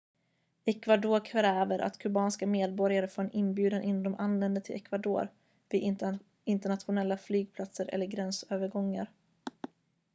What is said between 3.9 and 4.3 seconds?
de